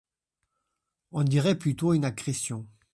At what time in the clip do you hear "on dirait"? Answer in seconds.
1.11-1.53